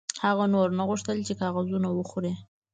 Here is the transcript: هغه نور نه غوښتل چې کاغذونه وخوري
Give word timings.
هغه 0.25 0.45
نور 0.53 0.67
نه 0.77 0.83
غوښتل 0.89 1.17
چې 1.27 1.33
کاغذونه 1.41 1.87
وخوري 1.91 2.33